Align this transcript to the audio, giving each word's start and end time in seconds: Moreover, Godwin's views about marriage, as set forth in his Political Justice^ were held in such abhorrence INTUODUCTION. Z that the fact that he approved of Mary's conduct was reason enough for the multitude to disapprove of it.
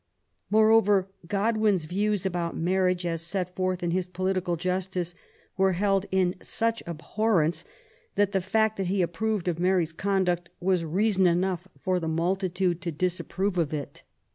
Moreover, 0.49 1.09
Godwin's 1.27 1.85
views 1.85 2.25
about 2.25 2.57
marriage, 2.57 3.05
as 3.05 3.21
set 3.21 3.55
forth 3.55 3.83
in 3.83 3.91
his 3.91 4.07
Political 4.07 4.57
Justice^ 4.57 5.13
were 5.57 5.73
held 5.73 6.07
in 6.09 6.33
such 6.41 6.81
abhorrence 6.87 7.61
INTUODUCTION. 7.61 8.09
Z 8.09 8.11
that 8.15 8.31
the 8.31 8.41
fact 8.41 8.77
that 8.77 8.87
he 8.87 9.03
approved 9.03 9.47
of 9.47 9.59
Mary's 9.59 9.93
conduct 9.93 10.49
was 10.59 10.83
reason 10.83 11.27
enough 11.27 11.67
for 11.79 11.99
the 11.99 12.07
multitude 12.07 12.81
to 12.81 12.91
disapprove 12.91 13.59
of 13.59 13.75
it. 13.75 14.01